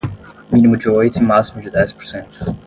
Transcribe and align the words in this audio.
mínimo 0.51 0.75
de 0.77 0.89
oito 0.89 1.19
e 1.19 1.21
máximo 1.21 1.61
de 1.61 1.69
dez 1.69 1.93
por 1.93 2.07
cento 2.07 2.55